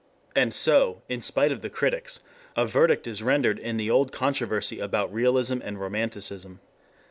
3 0.33 0.41
And 0.41 0.51
so, 0.51 1.03
in 1.09 1.21
spite 1.21 1.51
of 1.51 1.61
the 1.61 1.69
critics, 1.69 2.21
a 2.57 2.65
verdict 2.65 3.05
is 3.05 3.21
rendered 3.21 3.59
in 3.59 3.77
the 3.77 3.91
old 3.91 4.11
controversy 4.11 4.79
about 4.79 5.13
realism 5.13 5.59
and 5.63 5.79
romanticism. 5.79 6.59